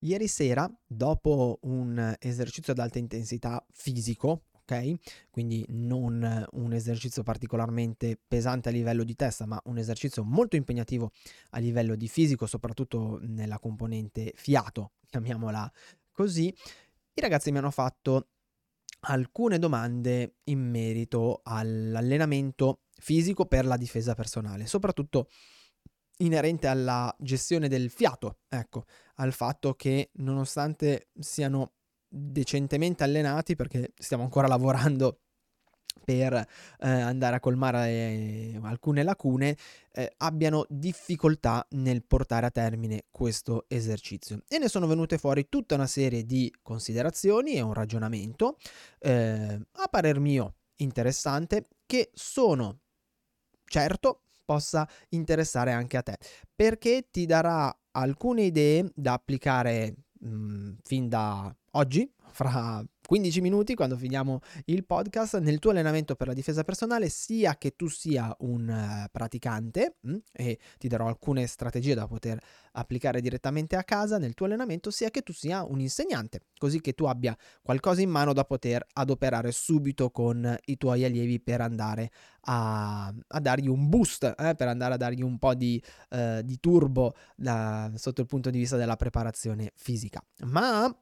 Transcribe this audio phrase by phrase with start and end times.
[0.00, 4.94] Ieri sera, dopo un esercizio ad alta intensità fisico, ok?
[5.30, 11.12] Quindi non un esercizio particolarmente pesante a livello di testa, ma un esercizio molto impegnativo
[11.50, 15.72] a livello di fisico, soprattutto nella componente fiato, chiamiamola
[16.12, 16.48] così.
[16.48, 18.28] I ragazzi mi hanno fatto
[19.08, 25.28] alcune domande in merito all'allenamento fisico per la difesa personale, soprattutto
[26.18, 28.84] inerente alla gestione del fiato, ecco,
[29.16, 31.72] al fatto che nonostante siano
[32.08, 35.20] decentemente allenati, perché stiamo ancora lavorando
[36.04, 36.46] per eh,
[36.88, 39.56] andare a colmare eh, alcune lacune,
[39.92, 44.42] eh, abbiano difficoltà nel portare a termine questo esercizio.
[44.48, 48.56] E ne sono venute fuori tutta una serie di considerazioni e un ragionamento,
[49.00, 52.80] eh, a parer mio interessante, che sono
[53.64, 56.16] certo possa interessare anche a te,
[56.54, 63.74] perché ti darà alcune idee da applicare mh, mm, fin da oggi, fra 15 minuti
[63.74, 68.34] quando finiamo il podcast nel tuo allenamento per la difesa personale, sia che tu sia
[68.40, 72.38] un uh, praticante mm, e ti darò alcune strategie da poter
[72.72, 76.92] applicare direttamente a casa nel tuo allenamento, sia che tu sia un insegnante, così che
[76.92, 82.10] tu abbia qualcosa in mano da poter adoperare subito con i tuoi allievi per andare
[82.42, 86.58] a, a dargli un boost, eh, per andare a dargli un po' di, uh, di
[86.58, 90.22] turbo da, sotto il punto di vista della preparazione fisica.
[90.44, 90.94] Ma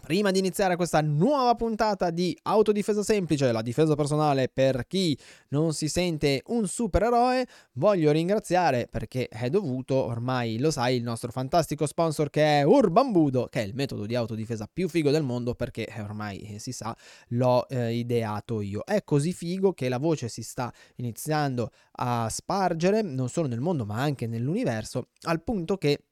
[0.00, 5.16] Prima di iniziare questa nuova puntata di Autodifesa Semplice, la difesa personale per chi
[5.50, 11.30] non si sente un supereroe, voglio ringraziare perché è dovuto, ormai lo sai, il nostro
[11.30, 15.22] fantastico sponsor che è Urban Budo, che è il metodo di autodifesa più figo del
[15.22, 16.96] mondo perché eh, ormai eh, si sa,
[17.28, 18.84] l'ho eh, ideato io.
[18.84, 23.84] È così figo che la voce si sta iniziando a spargere non solo nel mondo
[23.84, 26.04] ma anche nell'universo, al punto che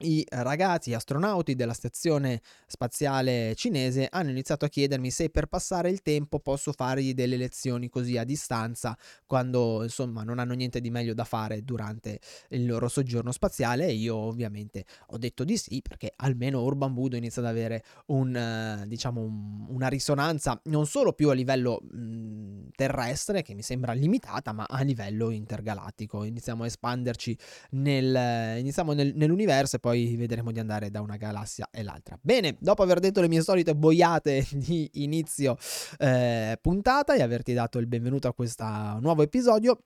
[0.00, 6.02] i ragazzi astronauti della stazione spaziale cinese hanno iniziato a chiedermi se per passare il
[6.02, 11.14] tempo posso fargli delle lezioni così a distanza quando insomma non hanno niente di meglio
[11.14, 12.20] da fare durante
[12.50, 17.16] il loro soggiorno spaziale e io ovviamente ho detto di sì perché almeno Urban Budo
[17.16, 23.42] inizia ad avere un, diciamo un, una risonanza non solo più a livello mh, terrestre
[23.42, 26.24] che mi sembra limitata ma a livello intergalattico.
[26.24, 27.36] Iniziamo a espanderci
[27.72, 32.16] nel, iniziamo nel, nell'universo e poi poi vedremo di andare da una galassia e l'altra.
[32.20, 35.56] Bene, dopo aver detto le mie solite boiate di inizio
[35.98, 38.64] eh, puntata e averti dato il benvenuto a questo
[39.00, 39.82] nuovo episodio,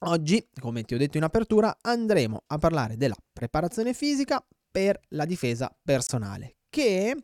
[0.00, 5.24] oggi, come ti ho detto in apertura, andremo a parlare della preparazione fisica per la
[5.24, 7.16] difesa personale, che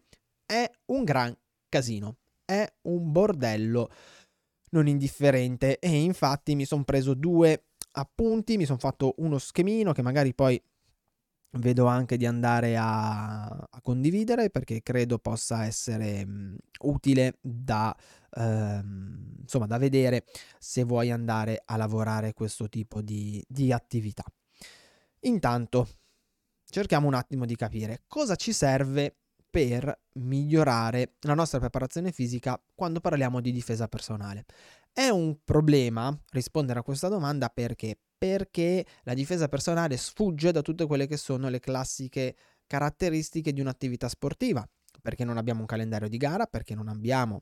[0.46, 1.36] è un gran
[1.68, 3.90] casino, è un bordello
[4.70, 10.02] non indifferente e infatti mi sono preso due appunti, mi sono fatto uno schemino che
[10.02, 10.60] magari poi
[11.58, 17.94] vedo anche di andare a, a condividere perché credo possa essere mh, utile da,
[18.36, 20.24] ehm, insomma, da vedere
[20.58, 24.24] se vuoi andare a lavorare questo tipo di, di attività.
[25.20, 25.88] Intanto
[26.68, 29.16] cerchiamo un attimo di capire cosa ci serve
[29.54, 34.44] per migliorare la nostra preparazione fisica quando parliamo di difesa personale.
[34.92, 40.86] È un problema rispondere a questa domanda perché perché la difesa personale sfugge da tutte
[40.86, 42.34] quelle che sono le classiche
[42.66, 44.66] caratteristiche di un'attività sportiva,
[45.02, 47.38] perché non abbiamo un calendario di gara, perché non abbiamo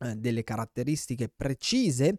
[0.00, 2.18] eh, delle caratteristiche precise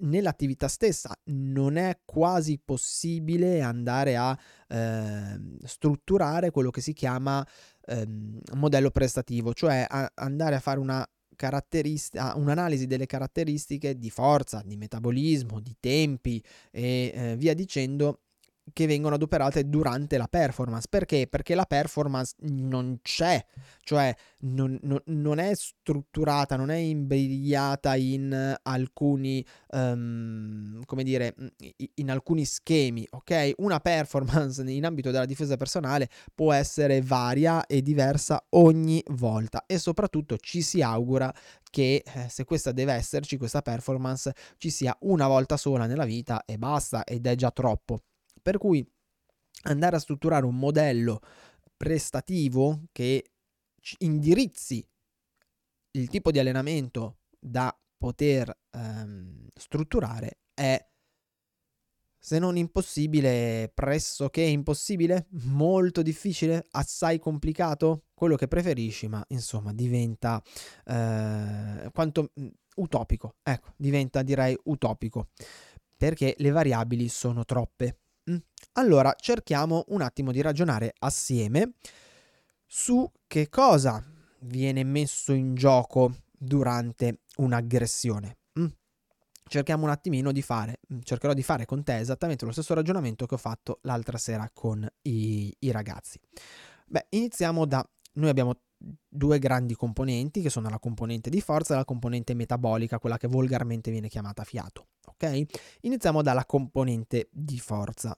[0.00, 1.16] nell'attività stessa.
[1.26, 7.46] Non è quasi possibile andare a eh, strutturare quello che si chiama
[7.82, 8.04] eh,
[8.54, 14.76] modello prestativo, cioè a andare a fare una caratteristica, un'analisi delle caratteristiche di forza, di
[14.76, 18.20] metabolismo, di tempi e eh, via dicendo
[18.72, 20.86] che vengono adoperate durante la performance.
[20.88, 21.26] Perché?
[21.28, 23.44] Perché la performance non c'è,
[23.82, 31.34] cioè non, non, non è strutturata, non è imbrigliata in alcuni, um, come dire,
[31.94, 33.52] in alcuni schemi, ok?
[33.58, 39.78] Una performance in ambito della difesa personale può essere varia e diversa ogni volta e
[39.78, 41.32] soprattutto ci si augura
[41.70, 46.44] che eh, se questa deve esserci, questa performance, ci sia una volta sola nella vita
[46.44, 48.02] e basta ed è già troppo.
[48.42, 48.86] Per cui
[49.64, 51.20] andare a strutturare un modello
[51.76, 53.32] prestativo che
[53.98, 54.86] indirizzi
[55.92, 60.84] il tipo di allenamento da poter ehm, strutturare è
[62.24, 70.40] se non impossibile, pressoché impossibile, molto difficile, assai complicato, quello che preferisci, ma insomma diventa
[70.84, 72.46] eh, quanto mm,
[72.76, 75.30] utopico, ecco, diventa direi utopico,
[75.96, 78.01] perché le variabili sono troppe.
[78.74, 81.74] Allora cerchiamo un attimo di ragionare assieme
[82.66, 84.02] su che cosa
[84.40, 88.38] viene messo in gioco durante un'aggressione.
[88.58, 88.66] Mm?
[89.46, 93.26] Cerchiamo un attimino di fare, mm, cercherò di fare con te esattamente lo stesso ragionamento
[93.26, 96.18] che ho fatto l'altra sera con i, i ragazzi.
[96.86, 98.54] Beh, iniziamo da, noi abbiamo
[99.06, 103.28] due grandi componenti che sono la componente di forza e la componente metabolica, quella che
[103.28, 104.86] volgarmente viene chiamata fiato.
[105.06, 105.42] Ok?
[105.82, 108.16] Iniziamo dalla componente di forza.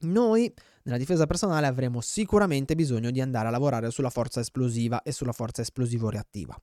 [0.00, 0.52] Noi
[0.84, 5.32] nella difesa personale avremo sicuramente bisogno di andare a lavorare sulla forza esplosiva e sulla
[5.32, 6.56] forza esplosivo-reattiva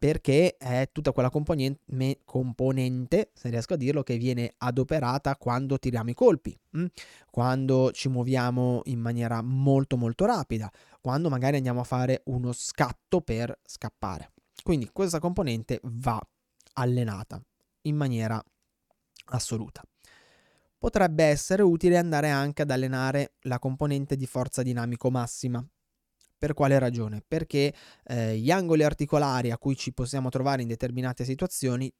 [0.00, 6.08] perché è tutta quella componente, componente, se riesco a dirlo, che viene adoperata quando tiriamo
[6.08, 6.58] i colpi?
[6.78, 6.86] Mm?
[7.30, 10.70] quando ci muoviamo in maniera molto molto rapida,
[11.02, 14.32] quando magari andiamo a fare uno scatto per scappare.
[14.62, 16.18] Quindi questa componente va
[16.74, 17.38] allenata
[17.82, 18.42] in maniera
[19.32, 19.82] assoluta.
[20.80, 25.62] Potrebbe essere utile andare anche ad allenare la componente di forza dinamico massima,
[26.38, 27.22] per quale ragione?
[27.28, 27.74] Perché
[28.04, 31.92] eh, gli angoli articolari a cui ci possiamo trovare in determinate situazioni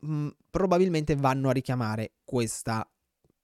[0.00, 2.86] mh, mm, probabilmente vanno a richiamare questa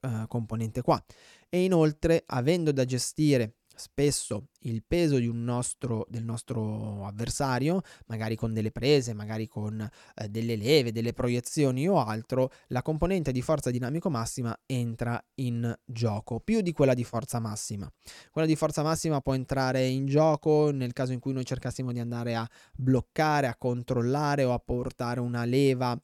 [0.03, 1.03] uh, componente qua.
[1.49, 8.71] E inoltre, avendo da gestire spesso il peso nostro, del nostro avversario, magari con delle
[8.71, 14.11] prese, magari con eh, delle leve, delle proiezioni o altro, la componente di forza dinamico
[14.11, 17.91] massima entra in gioco, più di quella di forza massima.
[18.31, 22.01] Quella di forza massima può entrare in gioco nel caso in cui noi cercassimo di
[22.01, 25.99] andare a bloccare, a controllare o a portare una leva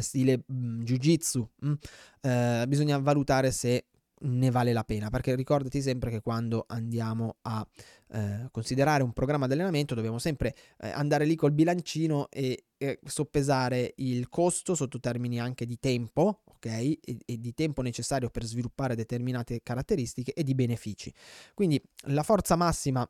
[0.00, 1.48] stile mm, jiu-jitsu.
[1.66, 1.72] Mm?
[2.20, 3.86] Eh, bisogna valutare se
[4.22, 7.66] ne vale la pena perché ricordati sempre che quando andiamo a
[8.12, 12.98] eh, considerare un programma di allenamento dobbiamo sempre eh, andare lì col bilancino e, e,
[13.04, 16.66] soppesare il costo sotto termini anche di tempo ok?
[16.66, 21.12] E, e, di tempo necessario per sviluppare determinate caratteristiche e di benefici.
[21.54, 23.08] Quindi la forza massima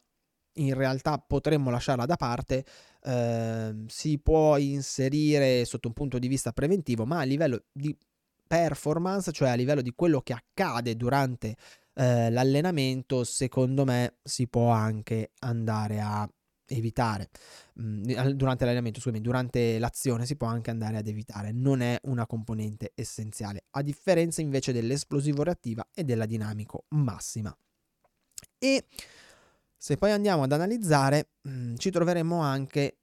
[0.56, 2.64] in realtà potremmo lasciarla da parte,
[3.02, 7.96] eh, si può inserire sotto un punto di vista preventivo, ma a livello di
[8.52, 11.56] performance, cioè a livello di quello che accade durante
[11.94, 16.30] eh, l'allenamento, secondo me si può anche andare a
[16.66, 17.30] evitare
[17.80, 18.02] mm,
[18.34, 22.92] durante l'allenamento, scusami, durante l'azione si può anche andare ad evitare, non è una componente
[22.94, 27.56] essenziale, a differenza invece dell'esplosivo reattiva e della dinamico massima.
[28.58, 28.84] E
[29.74, 32.98] se poi andiamo ad analizzare, mm, ci troveremo anche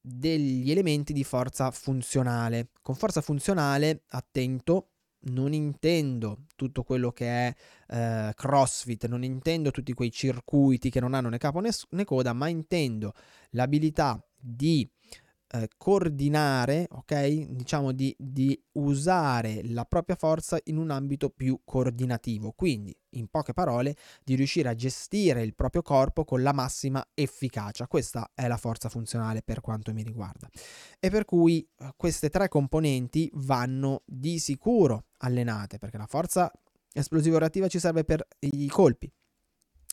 [0.00, 2.68] degli elementi di forza funzionale.
[2.82, 4.91] Con forza funzionale, attento,
[5.24, 7.54] non intendo tutto quello che è
[7.88, 12.48] eh, CrossFit, non intendo tutti quei circuiti che non hanno né capo né, coda, ma
[12.48, 13.14] intendo
[13.50, 14.88] l'abilità di
[15.54, 17.50] eh, coordinare, ok?
[17.50, 22.52] Diciamo di, di, usare la propria forza in un ambito più coordinativo.
[22.52, 23.94] Quindi, in poche parole,
[24.24, 27.86] di riuscire a gestire il proprio corpo con la massima efficacia.
[27.86, 30.48] Questa è la forza funzionale per quanto mi riguarda.
[30.98, 36.50] E per cui eh, queste tre componenti vanno di sicuro allenate, perché la forza
[36.92, 39.10] esplosivo reattiva ci serve per i colpi,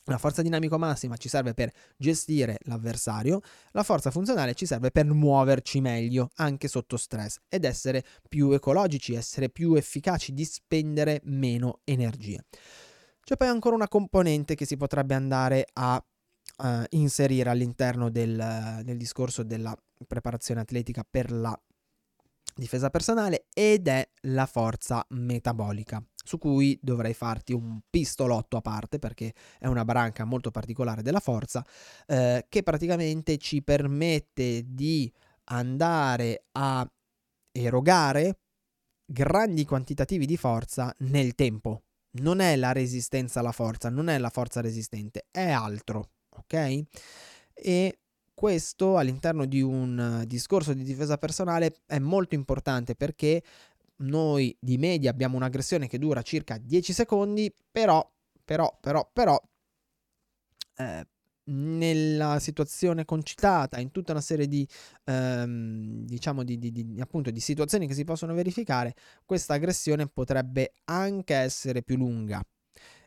[0.04, 3.40] la forza dinamico massima ci serve per gestire l'avversario,
[3.72, 9.14] la forza funzionale ci serve per muoverci meglio anche sotto stress ed essere più ecologici,
[9.14, 12.44] essere più efficaci, di spendere meno energie.
[13.22, 16.02] C'è poi ancora una componente che si potrebbe andare a
[16.56, 19.76] uh, inserire all'interno del, del discorso della
[20.06, 21.56] preparazione atletica per la
[22.60, 28.98] difesa personale ed è la forza metabolica su cui dovrei farti un pistolotto a parte
[28.98, 31.66] perché è una branca molto particolare della forza
[32.06, 35.12] eh, che praticamente ci permette di
[35.44, 36.88] andare a
[37.50, 38.38] erogare
[39.04, 41.82] grandi quantitativi di forza nel tempo.
[42.20, 46.82] Non è la resistenza alla forza, non è la forza resistente, è altro, ok?
[47.54, 47.98] E
[48.40, 53.42] questo all'interno di un discorso di difesa personale è molto importante perché
[53.96, 58.02] noi di media abbiamo un'aggressione che dura circa 10 secondi, però,
[58.42, 59.38] però, però, però,
[60.76, 61.06] eh,
[61.52, 64.66] nella situazione concitata, in tutta una serie di,
[65.04, 68.94] ehm, diciamo, di, di, di, appunto, di situazioni che si possono verificare,
[69.26, 72.42] questa aggressione potrebbe anche essere più lunga.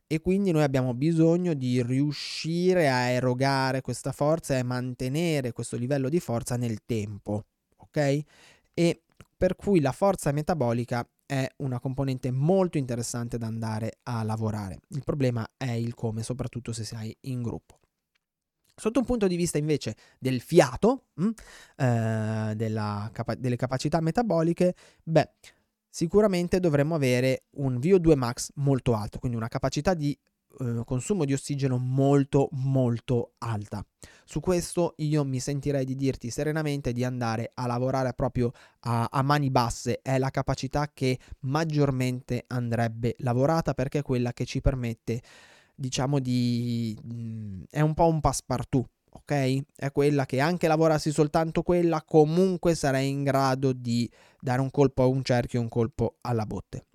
[0.08, 6.10] E quindi noi abbiamo bisogno di riuscire a erogare questa forza e mantenere questo livello
[6.10, 7.46] di forza nel tempo.
[7.78, 8.24] Ok?
[8.74, 9.02] E
[9.38, 14.80] per cui la forza metabolica è una componente molto interessante da andare a lavorare.
[14.90, 17.80] Il problema è il come, soprattutto se sei in gruppo.
[18.76, 21.30] Sotto un punto di vista invece del fiato, mh, mm,
[21.78, 25.30] eh, capa- delle capacità metaboliche, beh,
[25.94, 30.18] sicuramente dovremmo avere un VO2 max molto alto, quindi una capacità di
[30.60, 33.86] eh, consumo di ossigeno molto molto alta.
[34.26, 39.22] Su questo io mi sentirei di dirti serenamente di andare a lavorare proprio a, a
[39.22, 45.22] mani basse, è la capacità che maggiormente andrebbe lavorata perché è quella che ci permette
[45.76, 46.98] diciamo di...
[47.06, 49.62] Mm, è un po' un passepartout ok?
[49.76, 55.04] È quella che anche lavorassi soltanto quella, comunque sarei in grado di dare un colpo
[55.04, 56.88] a un cerchio e un colpo alla botte.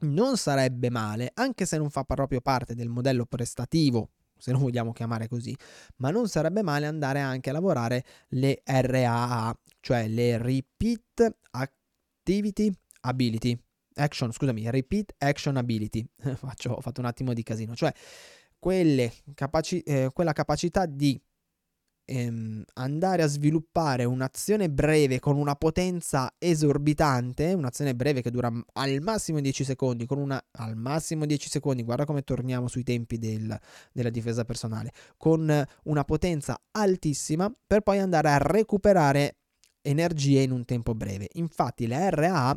[0.00, 4.92] Non sarebbe male, anche se non fa proprio parte del modello prestativo, se lo vogliamo
[4.92, 5.56] chiamare così,
[5.96, 13.60] ma non sarebbe male andare anche a lavorare le RAA, cioè le Repeat Activity Ability.
[13.94, 16.08] Action, scusami, Repeat Action Ability.
[16.36, 17.92] Faccio, ho fatto un attimo di casino, cioè
[19.34, 21.20] capaci- eh, quella capacità di
[22.08, 29.00] ehm, andare a sviluppare un'azione breve con una potenza esorbitante, un'azione breve che dura al
[29.00, 33.56] massimo 10 secondi, con una al massimo 10 secondi, guarda come torniamo sui tempi del,
[33.92, 39.36] della difesa personale, con una potenza altissima per poi andare a recuperare
[39.82, 41.28] energie in un tempo breve.
[41.34, 42.56] Infatti le RA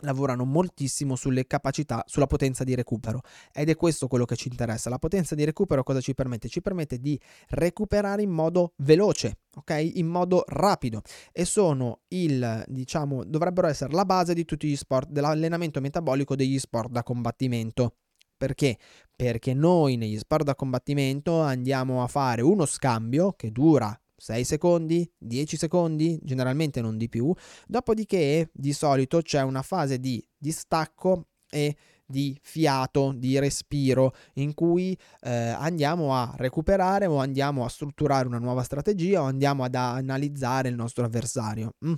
[0.00, 3.20] lavorano moltissimo sulle capacità, sulla potenza di recupero
[3.52, 4.90] ed è questo quello che ci interessa.
[4.90, 6.48] La potenza di recupero cosa ci permette?
[6.48, 9.92] Ci permette di recuperare in modo veloce, ok?
[9.94, 15.10] In modo rapido e sono il, diciamo, dovrebbero essere la base di tutti gli sport,
[15.10, 17.96] dell'allenamento metabolico degli sport da combattimento.
[18.36, 18.76] Perché?
[19.14, 25.10] Perché noi negli sport da combattimento andiamo a fare uno scambio che dura 6 secondi,
[25.18, 27.32] 10 secondi, generalmente non di più.
[27.66, 34.96] Dopodiché di solito c'è una fase di distacco e di fiato, di respiro, in cui
[35.20, 40.68] eh, andiamo a recuperare o andiamo a strutturare una nuova strategia o andiamo ad analizzare
[40.68, 41.74] il nostro avversario.
[41.84, 41.94] Mm.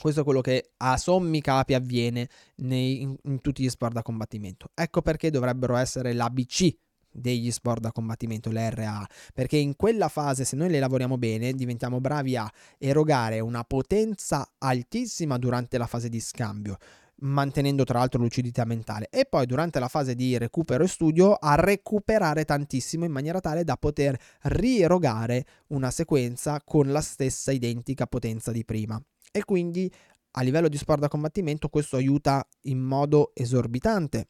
[0.00, 4.02] Questo è quello che a sommi capi avviene nei, in, in tutti gli sport da
[4.02, 4.70] combattimento.
[4.74, 6.74] Ecco perché dovrebbero essere l'ABC
[7.12, 11.52] degli sport da combattimento, le RA, perché in quella fase se noi le lavoriamo bene
[11.52, 16.76] diventiamo bravi a erogare una potenza altissima durante la fase di scambio
[17.22, 19.08] mantenendo tra l'altro lucidità mentale.
[19.10, 23.64] E poi durante la fase di recupero e studio a recuperare tantissimo in maniera tale
[23.64, 29.00] da poter rierogare una sequenza con la stessa identica potenza di prima.
[29.30, 29.92] E quindi
[30.32, 34.26] a livello di sport da combattimento questo aiuta in modo esorbitante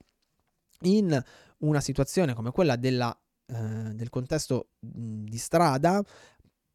[0.82, 1.22] in
[1.58, 6.02] una situazione come quella della, eh, del contesto di strada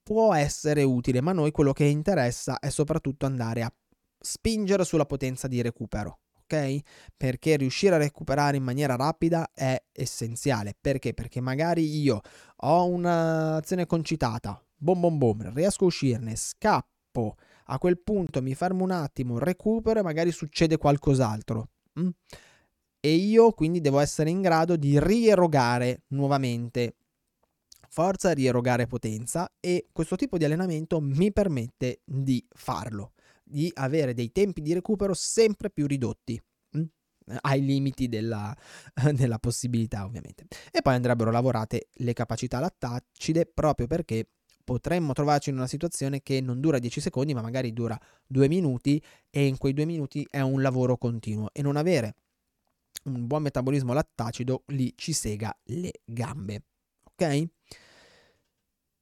[0.04, 3.74] può essere utile, ma a noi quello che interessa è soprattutto andare a
[4.20, 6.20] spingere sulla potenza di recupero.
[6.46, 6.80] Ok?
[7.18, 10.76] Perché riuscire a recuperare in maniera rapida è essenziale.
[10.80, 11.16] Perché?
[11.16, 12.22] Perché magari io
[12.58, 17.36] ho un'azione concitata, bom bom bom, riesco a uscirne, scappo,
[17.66, 21.70] a quel punto mi fermo un attimo, recupero e magari succede qualcos'altro.
[22.00, 22.10] Mm?
[23.06, 26.96] E io quindi devo essere in grado di rierogare nuovamente
[27.88, 34.32] forza, rierogare potenza e questo tipo di allenamento mi permette di farlo, di avere dei
[34.32, 36.42] tempi di recupero sempre più ridotti
[36.76, 36.84] mm?
[37.42, 38.58] ai limiti della,
[39.14, 40.48] della, possibilità ovviamente.
[40.72, 44.30] E poi andrebbero lavorate le capacità lattacide proprio perché
[44.64, 49.00] potremmo trovarci in una situazione che non dura 10 secondi ma magari dura 2 minuti
[49.30, 52.16] e in quei 2 minuti è un lavoro continuo e non avere
[53.06, 56.64] un buon metabolismo lattacido lì ci sega le gambe.
[57.04, 57.48] Ok?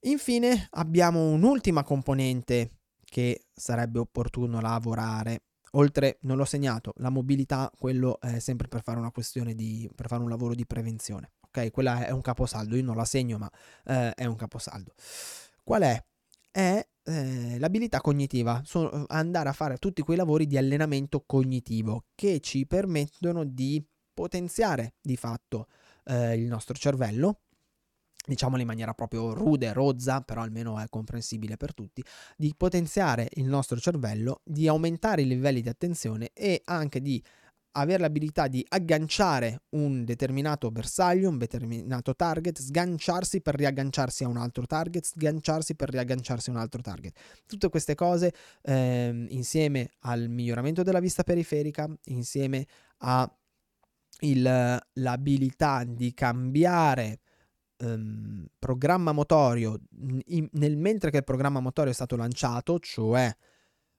[0.06, 5.44] Infine abbiamo un'ultima componente che sarebbe opportuno lavorare.
[5.76, 10.08] Oltre, non l'ho segnato, la mobilità, quello è sempre per fare una questione di, per
[10.08, 11.32] fare un lavoro di prevenzione.
[11.48, 13.50] Ok, quella è un caposaldo, io non la segno, ma
[13.86, 14.94] eh, è un caposaldo.
[15.64, 16.04] Qual è?
[16.52, 22.40] È eh, l'abilità cognitiva, so, andare a fare tutti quei lavori di allenamento cognitivo che
[22.40, 23.84] ci permettono di
[24.14, 25.68] potenziare di fatto
[26.06, 27.42] eh, il nostro cervello,
[28.26, 32.04] diciamolo in maniera proprio rude, rozza, però almeno è comprensibile per tutti,
[32.38, 37.22] di potenziare il nostro cervello, di aumentare i livelli di attenzione e anche di
[37.76, 44.38] avere l'abilità di agganciare un determinato bersaglio, un determinato target, sganciarsi per riagganciarsi a un
[44.38, 47.18] altro target, sganciarsi per riagganciarsi a un altro target.
[47.48, 52.66] Tutte queste cose eh, insieme al miglioramento della vista periferica, insieme
[52.98, 53.30] a
[54.24, 57.20] il, l'abilità di cambiare
[57.78, 59.80] um, programma motorio
[60.26, 63.34] in, nel mentre che il programma motorio è stato lanciato, cioè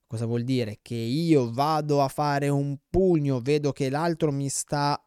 [0.07, 0.78] cosa vuol dire?
[0.83, 4.99] Che io vado a fare un pugno, vedo che l'altro mi sta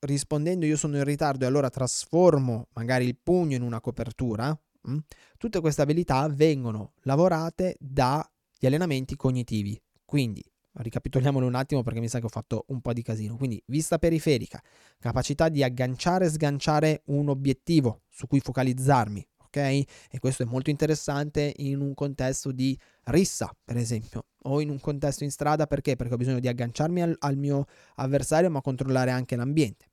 [0.00, 4.58] rispondendo, io sono in ritardo e allora trasformo magari il pugno in una copertura.
[4.82, 4.96] Mh?
[5.36, 9.80] Tutte queste abilità vengono lavorate dagli allenamenti cognitivi.
[10.04, 10.42] Quindi
[10.82, 13.36] ricapitoliamolo un attimo perché mi sa che ho fatto un po' di casino.
[13.36, 14.62] Quindi vista periferica,
[14.98, 19.56] capacità di agganciare e sganciare un obiettivo su cui focalizzarmi, ok?
[19.56, 24.80] E questo è molto interessante in un contesto di rissa, per esempio, o in un
[24.80, 25.96] contesto in strada perché?
[25.96, 27.66] Perché ho bisogno di agganciarmi al, al mio
[27.96, 29.86] avversario ma controllare anche l'ambiente.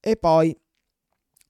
[0.00, 0.56] E poi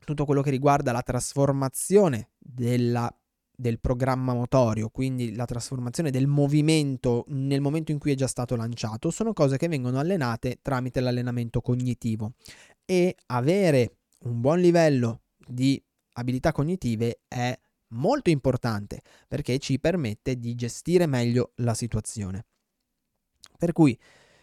[0.05, 3.15] tutto quello che riguarda la trasformazione della
[3.63, 8.57] del programma motorio, quindi la trasformazione del movimento nel momento in cui è già stato
[8.57, 12.35] lanciato, sono cose che vengono allenate tramite l'allenamento cognitivo
[12.85, 15.83] e avere un buon livello di
[16.15, 17.57] abilità cognitive è
[17.91, 22.47] molto importante perché ci permette di gestire meglio la situazione.
[23.57, 23.97] Per cui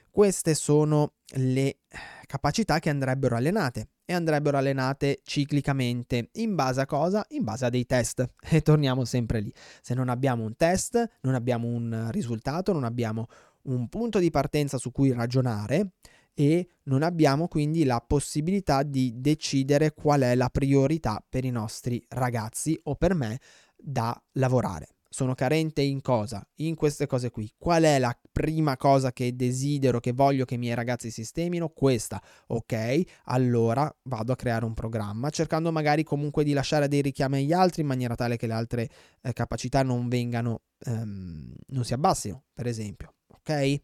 [0.10, 1.80] queste sono le
[2.26, 6.30] capacità che andrebbero allenate e andrebbero allenate ciclicamente.
[6.34, 7.24] In base a cosa?
[7.30, 8.28] In base a dei test.
[8.50, 9.54] E torniamo sempre lì.
[9.84, 13.28] Se non abbiamo un test, non abbiamo un risultato, non abbiamo
[13.64, 15.92] un punto di partenza su cui ragionare
[16.34, 22.04] e non abbiamo quindi la possibilità di decidere qual è la priorità per i nostri
[22.08, 23.40] ragazzi o per me
[23.76, 26.48] da lavorare sono carente in cosa?
[26.58, 27.52] In queste cose qui.
[27.58, 31.70] Qual è la prima cosa che desidero, che voglio che i miei ragazzi sistemino?
[31.70, 32.22] Questa.
[32.48, 37.54] Ok, allora vado a creare un programma, cercando magari comunque di lasciare dei richiami agli
[37.54, 38.90] altri in maniera tale che le altre
[39.22, 43.16] eh, capacità non vengano, ehm, non si abbassino, per esempio.
[43.28, 43.82] Ok?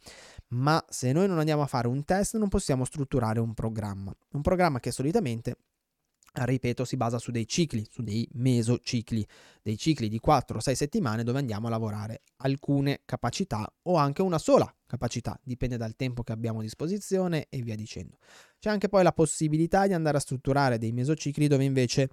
[0.50, 4.15] Ma se noi non andiamo a fare un test, non possiamo strutturare un programma.
[4.34, 5.58] Un programma che solitamente
[6.44, 9.25] ripeto, si basa su dei cicli, su dei mesocicli,
[9.62, 14.70] dei cicli di 4-6 settimane dove andiamo a lavorare alcune capacità o anche una sola
[14.86, 18.18] capacità, dipende dal tempo che abbiamo a disposizione e via dicendo.
[18.60, 22.10] C'è anche poi la possibilità di andare a strutturare dei mesocicli dove invece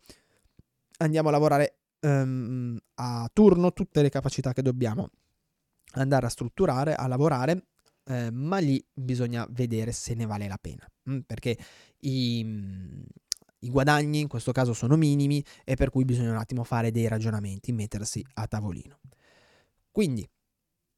[0.98, 5.10] andiamo a lavorare um, a turno tutte le capacità che dobbiamo
[5.94, 7.64] andare a strutturare, a lavorare
[8.04, 11.56] eh, ma lì bisogna vedere se ne vale la pena, mm, perché
[12.00, 13.04] i,
[13.62, 17.08] i guadagni in questo caso sono minimi e per cui bisogna un attimo fare dei
[17.08, 19.00] ragionamenti, mettersi a tavolino.
[19.90, 20.28] Quindi,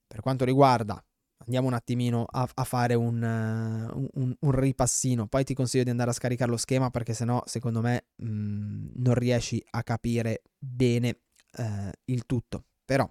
[0.07, 1.03] per quanto riguarda,
[1.39, 5.91] andiamo un attimino a, a fare un, uh, un, un, ripassino, poi ti consiglio di
[5.91, 10.43] andare a scaricare lo schema perché sennò secondo me mh, mm, non riesci a capire
[10.59, 11.21] bene
[11.59, 12.65] uh, il tutto.
[12.85, 13.11] Però,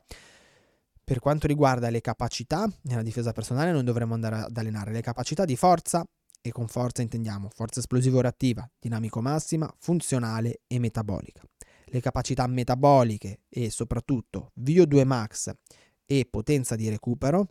[1.04, 5.46] per quanto riguarda le capacità nella difesa personale, noi dovremmo andare ad allenare le capacità
[5.46, 6.06] di forza,
[6.46, 11.42] e con forza intendiamo forza esplosivo-reattiva, dinamico massima, funzionale e metabolica.
[11.86, 15.52] Le capacità metaboliche e soprattutto VO2 max
[16.06, 17.48] e potenza di recupero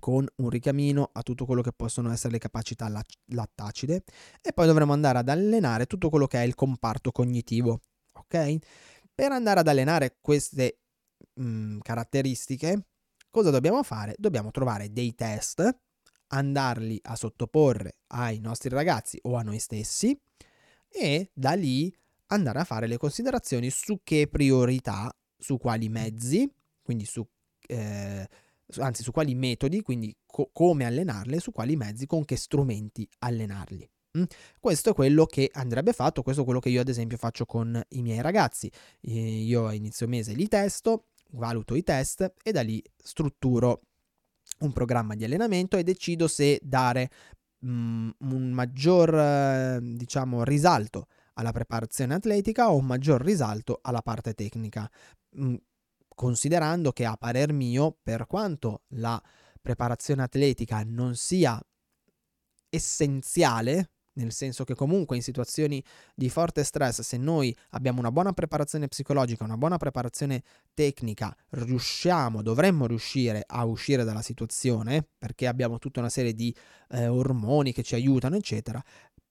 [0.00, 2.90] con un richiamino a tutto quello che possono essere le capacità
[3.26, 4.02] lattacide
[4.40, 7.80] e poi dovremo andare ad allenare tutto quello che è il comparto cognitivo,
[8.12, 8.56] ok?
[9.14, 10.80] Per andare ad allenare queste
[11.34, 12.86] mh, mm, caratteristiche,
[13.30, 14.16] cosa dobbiamo fare?
[14.18, 15.83] Dobbiamo trovare dei test
[16.34, 20.18] andarli a sottoporre ai nostri ragazzi o a noi stessi
[20.88, 21.94] e da lì
[22.28, 26.50] andare a fare le considerazioni su che priorità, su quali mezzi,
[26.82, 27.26] quindi su,
[27.66, 28.28] eh,
[28.78, 33.88] anzi su quali metodi, quindi co- come allenarle, su quali mezzi, con che strumenti allenarli.
[34.18, 34.24] Mm?
[34.58, 37.80] Questo è quello che andrebbe fatto, questo è quello che io ad esempio faccio con
[37.90, 38.70] i miei ragazzi.
[39.00, 43.82] Io a inizio mese li testo, valuto i test e da lì strutturo
[44.64, 47.10] un programma di allenamento e decido se dare
[47.58, 54.34] mh, un maggior eh, diciamo risalto alla preparazione atletica o un maggior risalto alla parte
[54.34, 54.90] tecnica.
[55.36, 55.54] Mh,
[56.14, 59.20] considerando che a parer mio per quanto la
[59.60, 61.60] preparazione atletica non sia
[62.68, 65.82] essenziale nel senso che comunque in situazioni
[66.14, 70.42] di forte stress, se noi abbiamo una buona preparazione psicologica, una buona preparazione
[70.74, 76.54] tecnica, riusciamo, dovremmo riuscire a uscire dalla situazione, perché abbiamo tutta una serie di
[76.90, 78.82] eh, ormoni che ci aiutano, eccetera,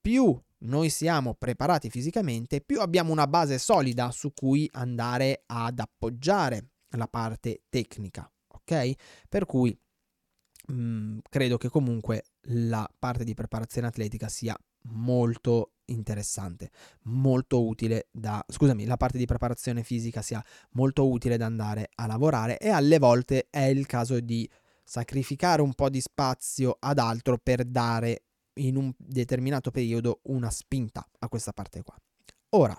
[0.01, 6.67] più noi siamo preparati fisicamente, più abbiamo una base solida su cui andare ad appoggiare
[6.95, 8.91] la parte tecnica, ok?
[9.27, 9.77] Per cui
[10.67, 16.71] mh, mm, credo che comunque la parte di preparazione atletica sia molto interessante,
[17.03, 22.07] molto utile da, scusami, la parte di preparazione fisica sia molto utile da andare a
[22.07, 24.49] lavorare e alle volte è il caso di
[24.83, 28.23] sacrificare un po' di spazio ad altro per dare
[28.55, 31.95] in un determinato periodo una spinta a questa parte qua.
[32.49, 32.77] Ora,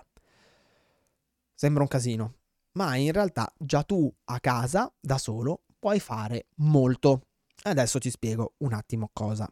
[1.53, 2.35] sembra un casino,
[2.73, 7.27] ma in realtà già tu a casa da solo puoi fare molto.
[7.63, 9.49] Adesso ti spiego un attimo cosa.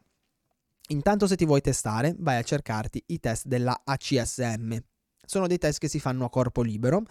[0.88, 4.76] Intanto se ti vuoi testare, vai a cercarti i test della ACSM.
[5.26, 7.02] Sono dei test che si fanno a corpo libero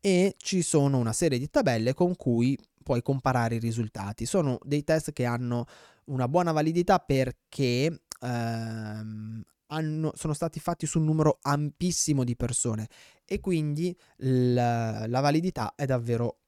[0.00, 4.26] e ci sono una serie di tabelle con cui puoi comparare i risultati.
[4.26, 5.66] Sono dei test che hanno
[6.06, 12.88] una buona validità perché ehm, hanno, sono stati fatti su un numero ampissimo di persone
[13.24, 16.40] e quindi la, la validità è davvero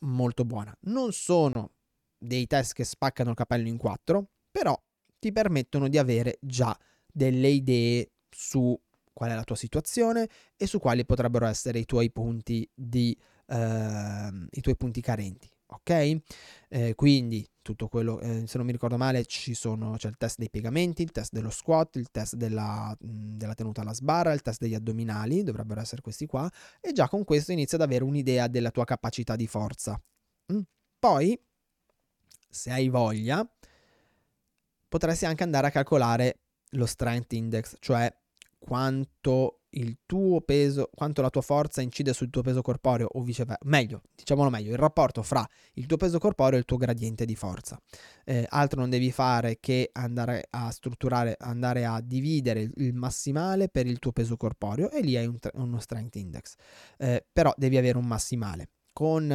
[0.00, 0.76] molto buona.
[0.82, 1.74] Non sono
[2.18, 4.76] dei test che spaccano il capello in quattro, però
[5.18, 6.76] ti permettono di avere già
[7.06, 8.78] delle idee su
[9.12, 14.46] qual è la tua situazione e su quali potrebbero essere i tuoi punti di eh,
[14.50, 16.20] i tuoi punti carenti ok?
[16.68, 20.38] Eh, quindi tutto quello, eh, se non mi ricordo male, ci sono, c'è il test
[20.38, 24.42] dei piegamenti, il test dello squat, il test della, mh, della, tenuta alla sbarra, il
[24.42, 26.50] test degli addominali, dovrebbero essere questi qua,
[26.80, 30.00] e già con questo inizi ad avere un'idea della tua capacità di forza.
[30.52, 30.60] Mm.
[30.98, 31.38] Poi,
[32.48, 33.46] se hai voglia,
[34.96, 38.10] potresti anche andare a calcolare lo strength index, cioè
[38.58, 43.60] quanto il tuo peso, quanto la tua forza incide sul tuo peso corporeo o viceversa,
[43.66, 47.36] meglio, diciamolo meglio, il rapporto fra il tuo peso corporeo e il tuo gradiente di
[47.36, 47.78] forza.
[48.24, 53.86] Eh, altro non devi fare che andare a strutturare, andare a dividere il massimale per
[53.86, 56.54] il tuo peso corporeo e lì hai un, uno strength index.
[56.96, 58.70] Eh, però devi avere un massimale.
[58.94, 59.30] Con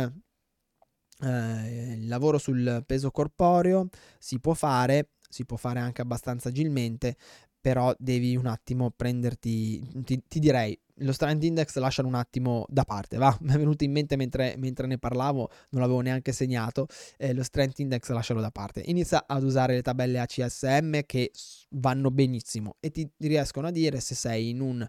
[1.23, 7.15] eh, il lavoro sul peso corporeo si può fare si può fare anche abbastanza agilmente,
[7.59, 12.83] però devi un attimo prenderti, ti, ti direi, lo strength index lascialo un attimo da
[12.83, 13.35] parte, va?
[13.41, 17.43] Mi è venuto in mente mentre, mentre ne parlavo, non l'avevo neanche segnato, eh, lo
[17.43, 18.81] strength index lascialo da parte.
[18.85, 21.31] Inizia ad usare le tabelle ACSM che
[21.71, 24.87] vanno benissimo e ti riescono a dire se sei in un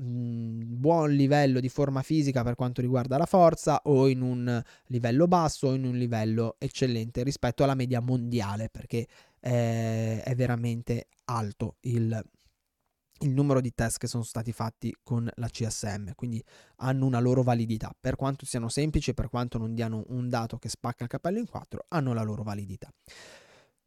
[0.00, 5.26] mm, buon livello di forma fisica per quanto riguarda la forza o in un livello
[5.26, 9.06] basso o in un livello eccellente rispetto alla media mondiale perché
[9.40, 12.22] eh, è veramente alto il,
[13.20, 16.42] il numero di test che sono stati fatti con la CSM, quindi
[16.76, 17.94] hanno una loro validità.
[17.98, 21.48] Per quanto siano semplici per quanto non diano un dato che spacca il capello in
[21.48, 22.90] quattro, hanno la loro validità.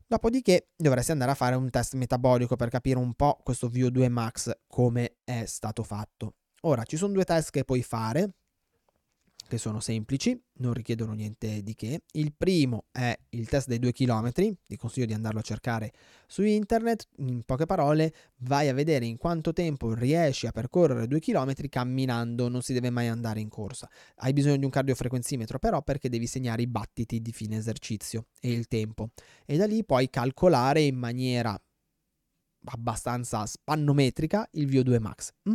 [0.06, 4.52] Dopodiché dovresti andare a fare un test metabolico per capire un po' questo VO2 max
[4.68, 6.36] come è stato fatto.
[6.62, 8.36] Ora, ci sono due test che puoi fare
[9.54, 12.02] che sono semplici, non richiedono niente di che.
[12.14, 15.92] Il primo è il test dei due chilometri, ti consiglio di andarlo a cercare
[16.26, 17.08] su internet.
[17.18, 22.50] In poche parole, vai a vedere in quanto tempo riesci a percorrere due chilometri camminando,
[22.50, 23.88] non si deve mai andare in corsa.
[24.16, 28.52] Hai bisogno di un cardiofrequenzimetro però perché devi segnare i battiti di fine esercizio e
[28.52, 29.12] il tempo.
[29.46, 31.56] E da lì puoi calcolare in maniera
[32.66, 35.32] abbastanza spannometrica il VO2 max.
[35.48, 35.54] Mm?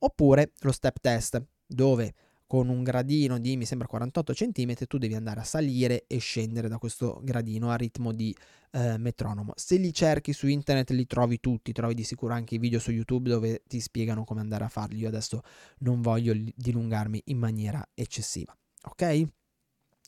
[0.00, 2.14] Oppure lo step test, dove
[2.50, 6.66] con un gradino di mi sembra 48 cm tu devi andare a salire e scendere
[6.66, 8.36] da questo gradino a ritmo di
[8.72, 9.52] eh, metronomo.
[9.54, 12.90] Se li cerchi su internet li trovi tutti, trovi di sicuro anche i video su
[12.90, 14.98] YouTube dove ti spiegano come andare a farli.
[14.98, 15.42] Io adesso
[15.78, 19.22] non voglio dilungarmi in maniera eccessiva, ok?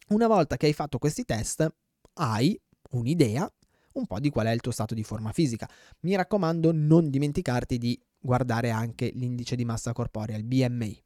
[0.08, 1.72] Una volta che hai fatto questi test
[2.14, 3.48] hai un'idea
[3.92, 5.70] un po' di qual è il tuo stato di forma fisica.
[6.00, 11.00] Mi raccomando, non dimenticarti di guardare anche l'indice di massa corporea, il BMI.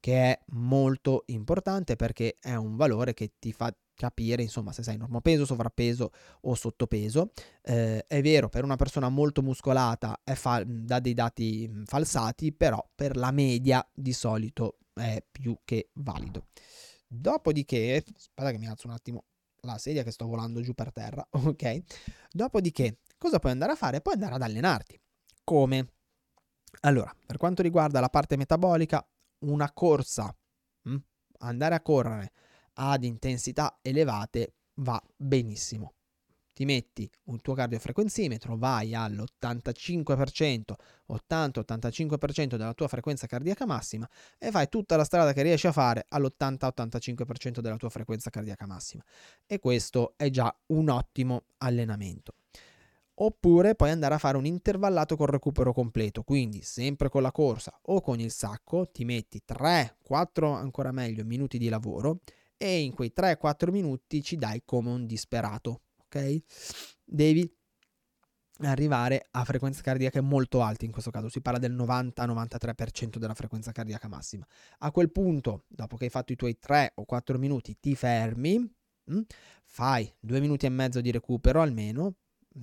[0.00, 4.96] Che è molto importante perché è un valore che ti fa capire insomma se sei
[4.96, 6.10] normopeso, sovrappeso
[6.42, 7.32] o sottopeso.
[7.60, 12.82] Eh, è vero, per una persona molto muscolata fa- dà dei dati mm, falsati, però
[12.94, 16.46] per la media di solito è più che valido.
[17.06, 19.24] Dopodiché, aspetta che mi alzo un attimo
[19.64, 21.80] la sedia che sto volando giù per terra, ok?
[22.30, 24.00] Dopodiché, cosa puoi andare a fare?
[24.00, 24.98] Puoi andare ad allenarti.
[25.44, 25.92] Come?
[26.82, 29.06] Allora, per quanto riguarda la parte metabolica,
[29.40, 30.34] una corsa?
[30.88, 30.96] Mm,
[31.38, 32.32] andare a correre
[32.74, 35.94] ad intensità elevate va benissimo.
[36.52, 40.74] Ti metti un tuo cardiofrequenzimetro, vai all'85%,
[41.08, 46.04] 80-85% della tua frequenza cardiaca massima e fai tutta la strada che riesci a fare
[46.08, 49.02] all'80-85% della tua frequenza cardiaca massima.
[49.46, 52.34] E questo è già un ottimo allenamento
[53.22, 57.78] oppure puoi andare a fare un intervallato col recupero completo, quindi sempre con la corsa
[57.82, 62.20] o con il sacco ti metti 3, 4 ancora meglio minuti di lavoro
[62.56, 66.42] e in quei 3-4 minuti ci dai come un disperato, ok?
[67.04, 67.50] Devi
[68.62, 73.72] arrivare a frequenze cardiache molto alte, in questo caso si parla del 90-93% della frequenza
[73.72, 74.46] cardiaca massima.
[74.78, 78.58] A quel punto, dopo che hai fatto i tuoi 3 o 4 minuti, ti fermi?
[79.10, 79.20] Mm,
[79.64, 82.16] fai 2 minuti e mezzo di recupero almeno,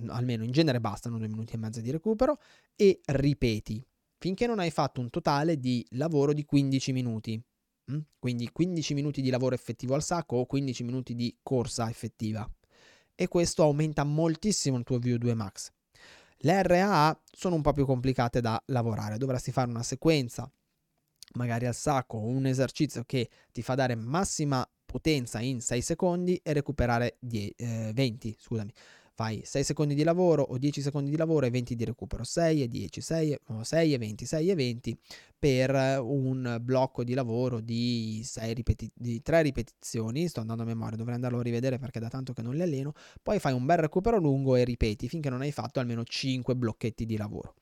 [0.06, 2.38] almeno in genere bastano due minuti e mezzo di recupero,
[2.76, 3.84] e ripeti
[4.18, 7.40] finché non hai fatto un totale di lavoro di 15 minuti.
[7.90, 7.98] Mm?
[8.18, 12.48] Quindi 15 minuti di lavoro effettivo al sacco o 15 minuti di corsa effettiva.
[13.14, 15.70] E questo aumenta moltissimo il tuo VO2 max.
[16.38, 20.50] Le RAA sono un po' più complicate da lavorare, dovresti fare una sequenza
[21.34, 26.52] magari al sacco un esercizio che ti fa dare massima potenza in 6 secondi e
[26.52, 28.72] recuperare 10, eh, 20, scusami.
[29.18, 32.62] Fai 6 secondi di lavoro o 10 secondi di lavoro e 20 di recupero, 6
[32.62, 34.98] e 10, 6 e, 6 e 20, 6 e 20
[35.36, 41.16] per un blocco di lavoro di, ripeti- di 3 ripetizioni, sto andando a memoria, dovrei
[41.16, 44.18] andarlo a rivedere perché da tanto che non li alleno, poi fai un bel recupero
[44.18, 47.54] lungo e ripeti finché non hai fatto almeno 5 blocchetti di lavoro.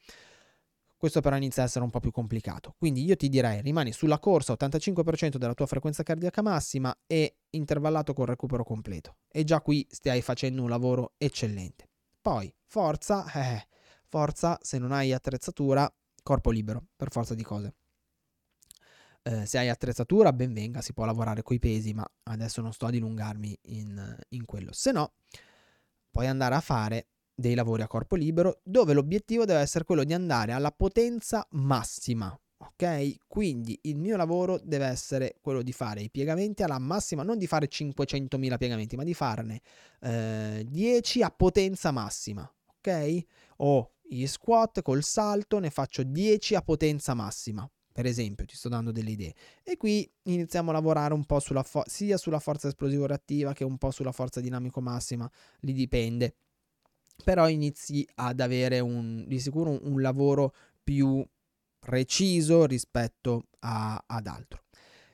[1.06, 2.74] Questo però inizia a essere un po' più complicato.
[2.76, 8.12] Quindi io ti direi rimani sulla corsa 85% della tua frequenza cardiaca massima e intervallato
[8.12, 9.18] col recupero completo.
[9.28, 11.88] E già qui stai facendo un lavoro eccellente.
[12.20, 13.68] Poi forza, eh,
[14.08, 15.88] forza se non hai attrezzatura,
[16.24, 17.74] corpo libero, per forza di cose.
[19.22, 22.86] Eh, se hai attrezzatura, ben venga, si può lavorare coi pesi, ma adesso non sto
[22.86, 24.72] a dilungarmi in, in quello.
[24.72, 25.12] Se no,
[26.10, 30.14] puoi andare a fare dei lavori a corpo libero dove l'obiettivo deve essere quello di
[30.14, 32.36] andare alla potenza massima.
[32.58, 33.16] Ok?
[33.26, 37.46] Quindi il mio lavoro deve essere quello di fare i piegamenti alla massima, non di
[37.46, 39.60] fare 500.000 piegamenti, ma di farne
[40.00, 42.50] eh, 10 a potenza massima.
[42.78, 43.24] Ok?
[43.58, 47.68] O gli squat col salto ne faccio 10 a potenza massima.
[47.92, 49.34] Per esempio, ti sto dando delle idee.
[49.62, 53.64] E qui iniziamo a lavorare un po' sulla fo- sia sulla forza esplosivo reattiva che
[53.64, 56.34] un po' sulla forza dinamico massima, lì dipende
[57.22, 61.24] però inizi ad avere un, di sicuro un, lavoro più
[61.78, 64.62] preciso rispetto a, ad altro.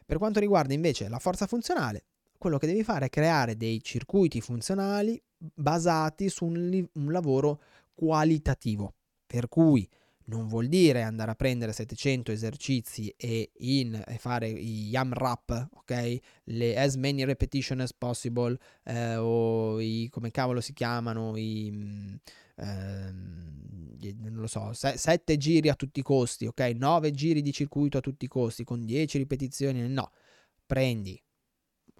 [0.05, 2.05] Per quanto riguarda invece la forza funzionale,
[2.37, 7.61] quello che devi fare è creare dei circuiti funzionali basati su un, un lavoro
[7.95, 8.95] qualitativo,
[9.27, 9.89] per cui
[10.33, 15.69] non vuol dire andare a prendere 700 esercizi e, in, e fare i YAM rap,
[15.75, 16.19] ok?
[16.45, 22.19] Le as many repetition as possible, eh, o i, come cavolo si chiamano, i,
[22.57, 26.61] ehm, non lo so, 7 giri a tutti i costi, ok?
[26.75, 30.11] 9 giri di circuito a tutti i costi, con 10 ripetizioni, no.
[30.65, 31.21] Prendi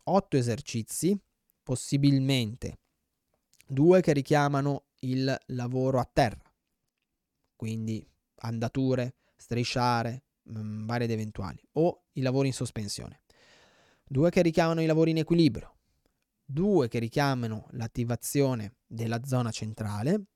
[0.05, 1.19] 8 esercizi,
[1.63, 2.79] possibilmente
[3.67, 6.43] due che richiamano il lavoro a terra,
[7.57, 8.05] quindi
[8.43, 13.23] andature, strisciare, mh, mm, varie ed eventuali, o i lavori in sospensione.
[14.05, 15.77] Due che richiamano i lavori in equilibrio,
[16.45, 20.27] due che richiamano l'attivazione della zona centrale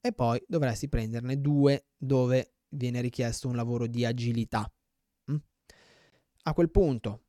[0.00, 4.70] e poi dovresti prenderne due dove viene richiesto un lavoro di agilità.
[5.30, 5.36] Mm?
[6.42, 7.22] A quel punto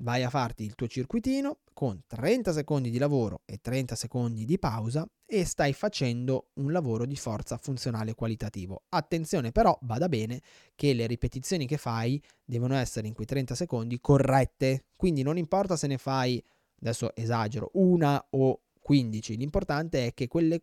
[0.00, 4.58] vai a farti il tuo circuitino con 30 secondi di lavoro e 30 secondi di
[4.58, 8.84] pausa e stai facendo un lavoro di forza funzionale qualitativo.
[8.88, 10.40] Attenzione però, bada bene,
[10.74, 15.76] che le ripetizioni che fai devono essere in quei 30 secondi corrette, quindi non importa
[15.76, 16.42] se ne fai,
[16.80, 20.62] adesso esagero, una o 15, l'importante è che quelle,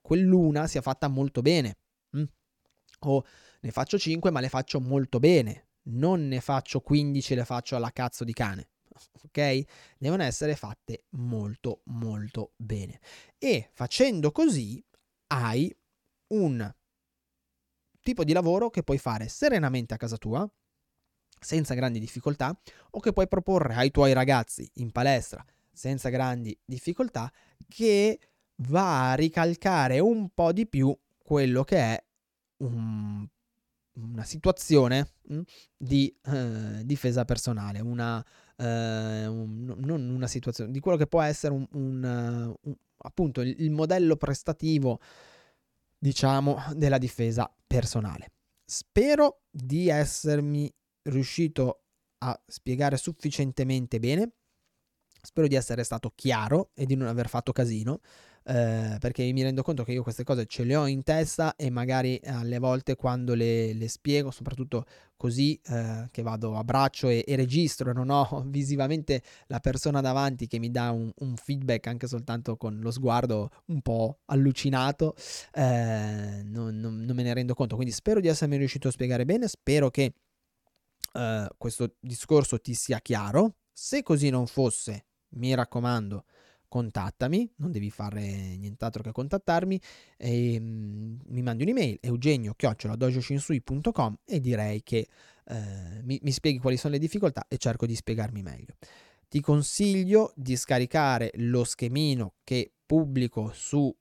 [0.00, 1.78] quell'una sia fatta molto bene.
[2.16, 2.24] Mm?
[3.00, 3.24] O
[3.60, 7.76] ne faccio 5 ma le faccio molto bene, non ne faccio 15 e le faccio
[7.76, 8.68] alla cazzo di cane.
[9.26, 9.64] Ok?
[9.98, 13.00] Devono essere fatte molto molto bene.
[13.36, 14.82] E facendo così
[15.28, 15.76] hai
[16.28, 16.74] un
[18.00, 20.48] tipo di lavoro che puoi fare serenamente a casa tua,
[21.38, 22.58] senza grandi difficoltà,
[22.92, 27.30] o che puoi proporre ai tuoi ragazzi in palestra senza grandi difficoltà,
[27.68, 28.18] che
[28.62, 32.04] va a ricalcare un po' di più quello che è
[32.62, 33.26] un
[33.96, 35.40] una situazione mh, mm,
[35.76, 38.24] di eh, difesa personale, una,
[38.56, 43.54] eh, un, non una situazione, di quello che può essere un, un, un appunto il,
[43.58, 45.00] il, modello prestativo,
[45.98, 48.32] diciamo, della difesa personale.
[48.64, 51.82] Spero di essermi riuscito
[52.18, 54.32] a spiegare sufficientemente bene.
[55.26, 58.00] Spero di essere stato chiaro e di non aver fatto casino
[58.48, 61.68] eh, perché mi rendo conto che io queste cose ce le ho in testa e
[61.68, 64.84] magari alle volte quando le, le spiego, soprattutto
[65.16, 70.46] così eh, che vado a braccio e, e, registro non ho visivamente la persona davanti
[70.46, 75.16] che mi dà un, un, feedback anche soltanto con lo sguardo un po' allucinato,
[75.52, 77.74] eh, non, non, non me ne rendo conto.
[77.74, 80.12] Quindi spero di essermi riuscito a spiegare bene, spero che
[81.12, 83.56] Uh, questo discorso ti sia chiaro.
[83.72, 86.24] Se così non fosse, mi raccomando,
[86.68, 89.78] contattami, non devi fare nient'altro che contattarmi,
[90.16, 95.06] e, mm, mi mandi un'email eugenio-dojoshinsui.com e direi che
[95.46, 98.74] eh, mi, mi spieghi quali sono le difficoltà e cerco di spiegarmi meglio.
[99.28, 103.92] Ti consiglio di scaricare lo schemino che pubblico sul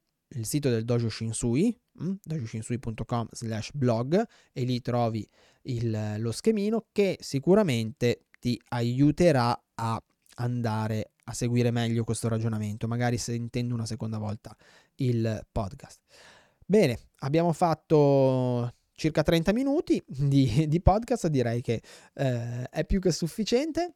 [0.41, 5.27] sito del Dojo Shinsui, mm, dojoshinsui.com slash blog e lì trovi
[5.63, 10.01] il, lo schemino che sicuramente ti aiuterà a
[10.35, 14.55] andare a seguire meglio questo ragionamento, magari sentendo una seconda volta
[14.95, 15.99] il podcast.
[16.65, 21.81] Bene, abbiamo fatto circa 30 minuti di, di podcast, direi che
[22.13, 23.95] eh, è più che sufficiente.